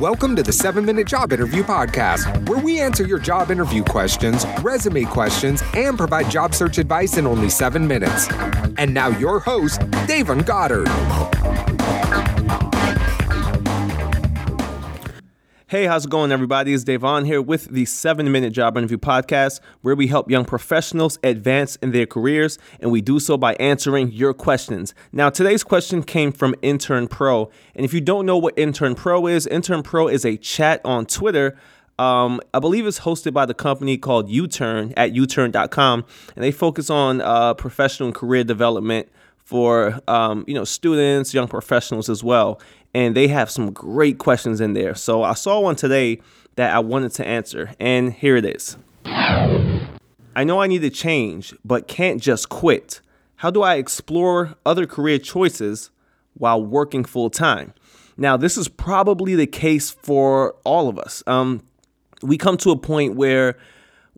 [0.00, 4.46] Welcome to the 7 Minute Job Interview Podcast, where we answer your job interview questions,
[4.62, 8.28] resume questions, and provide job search advice in only 7 minutes.
[8.76, 10.86] And now, your host, Dayvon Goddard.
[15.70, 16.72] Hey, how's it going, everybody?
[16.72, 21.18] It's Dayvon here with the 7 Minute Job Interview Podcast, where we help young professionals
[21.22, 24.94] advance in their careers, and we do so by answering your questions.
[25.12, 29.26] Now, today's question came from Intern Pro, and if you don't know what Intern Pro
[29.26, 31.54] is, Intern Pro is a chat on Twitter.
[31.98, 36.88] Um, I believe it's hosted by the company called YouTern at youtern.com, and they focus
[36.88, 42.58] on uh, professional and career development for um, you know students, young professionals as well
[42.94, 44.94] and they have some great questions in there.
[44.94, 46.20] So I saw one today
[46.56, 48.76] that I wanted to answer, and here it is.
[49.04, 53.00] I know I need to change, but can't just quit.
[53.36, 55.90] How do I explore other career choices
[56.34, 57.74] while working full time?
[58.16, 61.22] Now, this is probably the case for all of us.
[61.26, 61.62] Um,
[62.22, 63.56] we come to a point where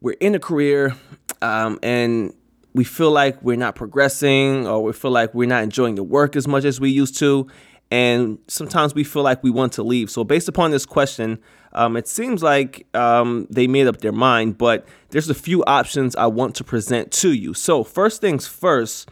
[0.00, 0.94] we're in a career
[1.42, 2.32] um, and
[2.72, 6.36] we feel like we're not progressing or we feel like we're not enjoying the work
[6.36, 7.46] as much as we used to
[7.90, 10.10] and sometimes we feel like we want to leave.
[10.10, 11.38] So, based upon this question,
[11.72, 16.14] um, it seems like um, they made up their mind, but there's a few options
[16.14, 17.52] I want to present to you.
[17.52, 19.08] So, first things first,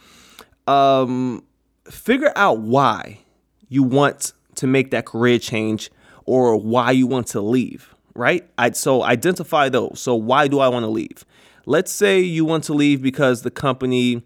[0.67, 1.45] um,
[1.91, 3.21] figure out why
[3.69, 5.91] you want to make that career change
[6.25, 8.49] or why you want to leave, right?
[8.59, 10.01] I, so, identify those.
[10.01, 11.25] So, why do I want to leave?
[11.67, 14.23] Let's say you want to leave because the company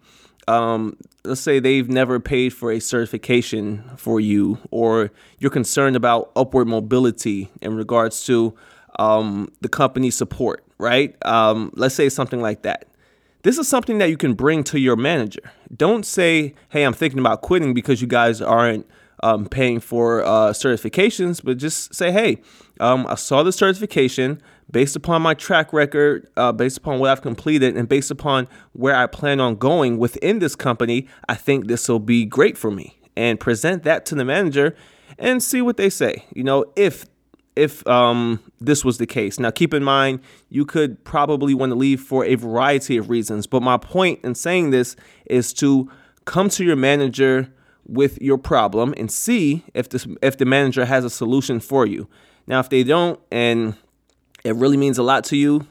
[0.49, 6.31] um, let's say they've never paid for a certification for you, or you're concerned about
[6.37, 8.55] upward mobility in regards to
[8.99, 11.15] um, the company support, right?
[11.25, 12.87] Um, let's say something like that.
[13.43, 15.51] This is something that you can bring to your manager.
[15.77, 18.87] Don't say, hey, I'm thinking about quitting because you guys aren't
[19.23, 22.41] um, paying for uh, certifications, but just say, hey,
[22.81, 24.41] um, I saw the certification
[24.73, 28.97] based upon my track record, uh, based upon what I've completed, and based upon where
[28.97, 32.99] I plan on going within this company, I think this will be great for me.
[33.15, 34.75] And present that to the manager
[35.19, 36.25] and see what they say.
[36.35, 37.07] You know, if
[37.55, 39.39] if um, this was the case.
[39.39, 43.47] Now, keep in mind, you could probably want to leave for a variety of reasons.
[43.47, 44.97] But my point in saying this
[45.27, 45.91] is to
[46.25, 47.53] come to your manager
[47.85, 52.09] with your problem and see if this if the manager has a solution for you.
[52.47, 53.77] Now, if they don't, and
[54.45, 55.67] it really means a lot to you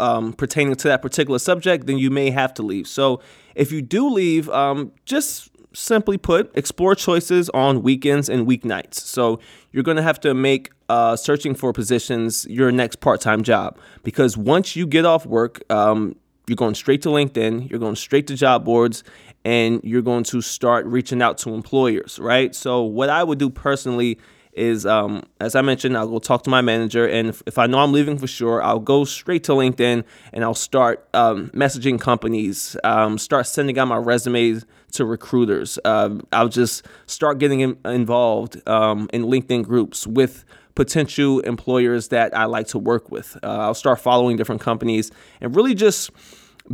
[0.00, 2.86] um, pertaining to that particular subject, then you may have to leave.
[2.86, 3.20] So
[3.54, 8.94] if you do leave, um, just simply put, explore choices on weekends and weeknights.
[8.94, 9.40] So
[9.72, 13.78] you're going to have to make uh, searching for positions your next part time job
[14.02, 18.26] because once you get off work, um, you're going straight to LinkedIn, you're going straight
[18.26, 19.02] to job boards,
[19.46, 22.54] and you're going to start reaching out to employers, right?
[22.54, 24.18] So, what I would do personally
[24.56, 27.66] is, um, as I mentioned, I'll go talk to my manager, and if, if, I
[27.66, 32.00] know I'm leaving for sure, I'll go straight to LinkedIn and I'll start um, messaging
[32.00, 35.78] companies, um, start sending out my resumes to recruiters.
[35.84, 40.44] Uh, I'll just start getting in, involved um, in LinkedIn groups with
[40.74, 43.36] potential employers that I like to work with.
[43.42, 45.10] Uh, I'll start following different companies
[45.40, 46.10] and really just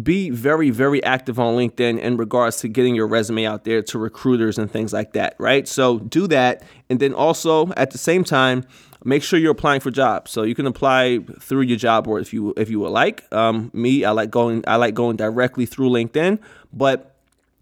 [0.02, 3.98] be very, very active on LinkedIn in regards to getting your resume out there to
[3.98, 5.66] recruiters and things like that, right?
[5.66, 6.62] So do that.
[6.88, 8.64] And then also at the same time,
[9.04, 10.30] make sure you're applying for jobs.
[10.30, 13.24] So you can apply through your job board if you if you would like.
[13.32, 16.38] Um, me, I like going I like going directly through LinkedIn.
[16.72, 17.16] But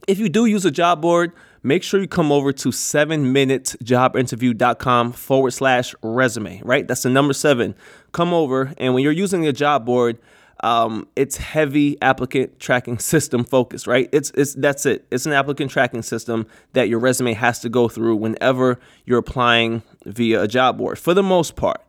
[0.06, 5.52] if you do use a job board, make sure you come over to 7minutejobinterview.com forward
[5.52, 6.86] slash resume, right?
[6.86, 7.74] That's the number seven.
[8.12, 10.18] Come over, and when you're using a job board,
[10.60, 14.08] um, it's heavy applicant tracking system focus, right?
[14.12, 15.06] It's it's that's it.
[15.10, 19.82] It's an applicant tracking system that your resume has to go through whenever you're applying
[20.04, 21.80] via a job board, for the most part,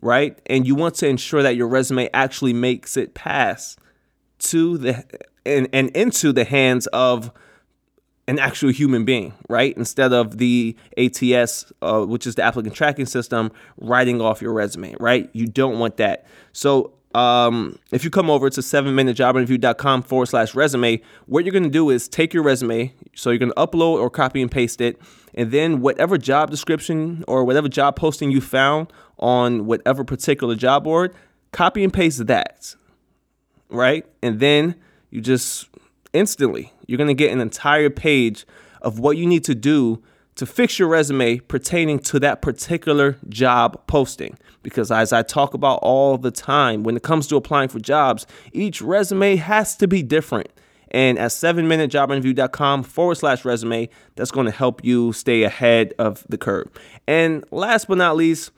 [0.00, 0.38] right?
[0.46, 3.76] And you want to ensure that your resume actually makes it pass
[4.38, 5.04] to the
[5.44, 7.32] and, and into the hands of
[8.28, 9.76] an actual human being, right?
[9.76, 14.94] Instead of the ATS, uh, which is the applicant tracking system, writing off your resume,
[15.00, 15.28] right?
[15.32, 16.26] You don't want that.
[16.52, 21.70] So um, if you come over to 7minutejobinterview.com forward slash resume, what you're going to
[21.70, 22.92] do is take your resume.
[23.14, 25.00] So you're going to upload or copy and paste it.
[25.34, 30.84] And then whatever job description or whatever job posting you found on whatever particular job
[30.84, 31.14] board,
[31.52, 32.74] copy and paste that.
[33.68, 34.06] Right.
[34.22, 34.74] And then
[35.10, 35.68] you just
[36.12, 38.46] instantly, you're going to get an entire page
[38.82, 40.02] of what you need to do
[40.36, 44.38] to fix your resume pertaining to that particular job posting.
[44.62, 48.26] Because as I talk about all the time, when it comes to applying for jobs,
[48.52, 50.48] each resume has to be different.
[50.90, 56.36] And at 7minutejobinterview.com forward slash resume, that's going to help you stay ahead of the
[56.36, 56.68] curve.
[57.06, 58.50] And last but not least,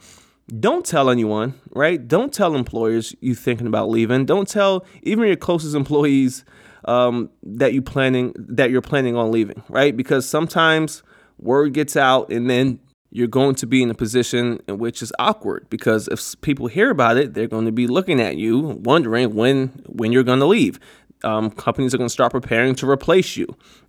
[0.59, 2.07] don't tell anyone, right?
[2.07, 4.27] Don't tell employers you thinking about leaving.
[4.27, 6.45] Don't tell even your closest employees
[6.87, 9.97] um, that you planning that you're planning on leaving, right?
[9.97, 11.03] Because sometimes
[11.39, 12.79] word gets out and then
[13.15, 16.91] you're going to be in a position in which is awkward because if people hear
[16.91, 20.47] about it, they're going to be looking at you, wondering when when you're going to
[20.47, 20.81] leave.
[21.23, 23.47] Um, companies are going to start preparing to replace you,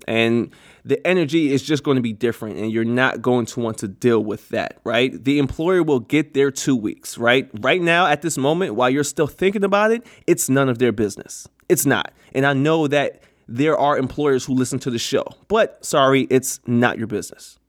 [0.07, 0.51] and
[0.85, 3.89] the energy is just going to be different, and you're not going to want to
[3.89, 5.21] deal with that, right?
[5.21, 7.49] The employer will get their two weeks, right?
[7.59, 10.93] Right now, at this moment, while you're still thinking about it, it's none of their
[10.93, 11.45] business.
[11.67, 15.83] It's not, and I know that there are employers who listen to the show, but
[15.85, 17.59] sorry, it's not your business.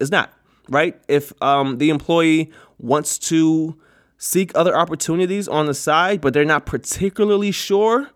[0.00, 0.32] It's not
[0.68, 1.00] right?
[1.08, 3.76] If um, the employee wants to
[4.18, 8.10] seek other opportunities on the side, but they're not particularly sure,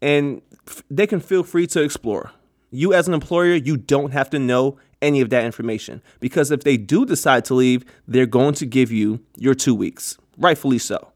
[0.00, 2.32] and f- they can feel free to explore.
[2.70, 6.62] You, as an employer, you don't have to know any of that information because if
[6.62, 11.12] they do decide to leave, they're going to give you your two weeks, rightfully so.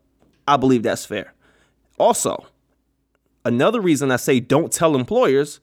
[0.48, 1.32] I believe that's fair.
[1.98, 2.46] Also,
[3.44, 5.60] another reason I say don't tell employers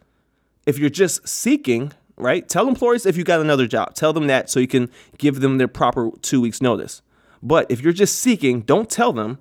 [0.65, 2.47] if you're just seeking right?
[2.47, 3.95] Tell employers if you got another job.
[3.95, 7.01] Tell them that so you can give them their proper two weeks notice.
[7.41, 9.39] But if you're just seeking, don't tell them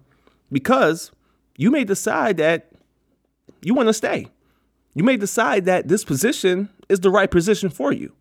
[0.50, 1.12] because
[1.56, 2.72] you may decide that
[3.62, 4.28] you want to stay.
[4.94, 8.14] You may decide that this position is the right position for you.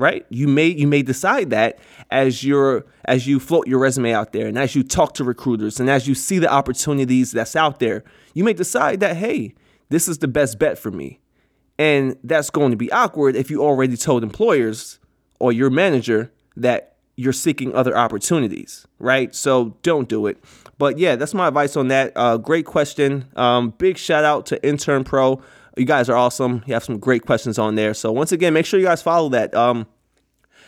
[0.00, 0.24] Right?
[0.30, 1.78] You may you may decide that
[2.10, 5.78] as you're as you float your resume out there and as you talk to recruiters
[5.78, 8.02] and as you see the opportunities that's out there,
[8.32, 9.54] you may decide that hey,
[9.90, 11.20] this is the best bet for me.
[11.78, 14.98] And that's going to be awkward if you already told employers
[15.38, 19.34] or your manager that you're seeking other opportunities, right?
[19.34, 20.42] So don't do it.
[20.78, 22.12] But yeah, that's my advice on that.
[22.16, 23.26] Uh, great question.
[23.36, 25.42] Um, big shout out to Intern Pro.
[25.80, 26.62] You guys are awesome.
[26.66, 27.94] You have some great questions on there.
[27.94, 29.54] So once again, make sure you guys follow that.
[29.54, 29.86] Um,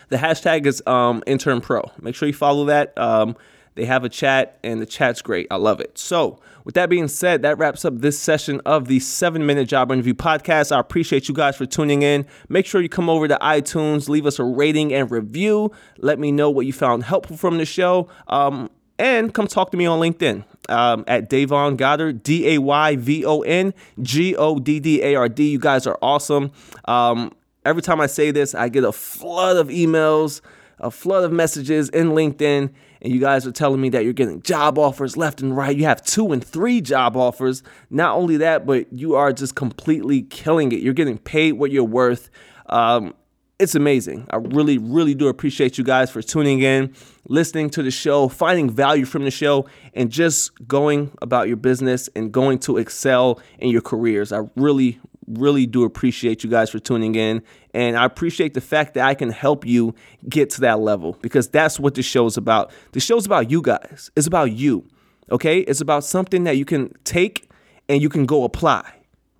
[0.08, 1.82] the hashtag is um, Intern Pro.
[2.00, 2.96] Make sure you follow that.
[2.96, 3.36] Um,
[3.74, 5.46] they have a chat, and the chat's great.
[5.50, 5.98] I love it.
[5.98, 9.92] So, with that being said, that wraps up this session of the seven minute job
[9.92, 10.74] interview podcast.
[10.74, 12.26] I appreciate you guys for tuning in.
[12.48, 15.72] Make sure you come over to iTunes, leave us a rating and review.
[15.98, 18.08] Let me know what you found helpful from the show.
[18.28, 18.70] Um,
[19.02, 23.24] and come talk to me on LinkedIn um, at Dayvon Goddard, D A Y V
[23.26, 25.50] O N G O D D A R D.
[25.50, 26.52] You guys are awesome.
[26.84, 27.32] Um,
[27.64, 30.40] every time I say this, I get a flood of emails,
[30.78, 32.70] a flood of messages in LinkedIn
[33.02, 35.76] and you guys are telling me that you're getting job offers left and right.
[35.76, 37.64] You have two and three job offers.
[37.90, 40.80] Not only that, but you are just completely killing it.
[40.80, 42.30] You're getting paid what you're worth.
[42.66, 43.14] Um,
[43.62, 44.26] it's amazing.
[44.30, 46.92] I really, really do appreciate you guys for tuning in,
[47.28, 52.08] listening to the show, finding value from the show, and just going about your business
[52.16, 54.32] and going to excel in your careers.
[54.32, 54.98] I really,
[55.28, 57.44] really do appreciate you guys for tuning in.
[57.72, 59.94] And I appreciate the fact that I can help you
[60.28, 62.72] get to that level because that's what the show is about.
[62.90, 64.88] The show's about you guys, it's about you.
[65.30, 65.60] Okay?
[65.60, 67.48] It's about something that you can take
[67.88, 68.92] and you can go apply,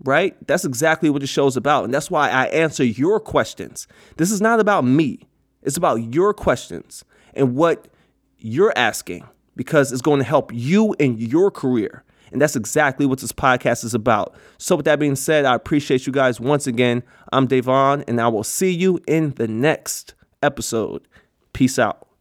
[0.04, 0.36] right?
[0.46, 1.84] That's exactly what the show is about.
[1.84, 3.86] And that's why I answer your questions.
[4.16, 5.28] This is not about me,
[5.62, 7.04] it's about your questions
[7.34, 7.88] and what
[8.38, 9.26] you're asking
[9.56, 12.04] because it's going to help you in your career.
[12.32, 14.34] And that's exactly what this podcast is about.
[14.56, 17.02] So, with that being said, I appreciate you guys once again.
[17.30, 21.06] I'm Dayvon, and I will see you in the next episode.
[21.52, 22.11] Peace out.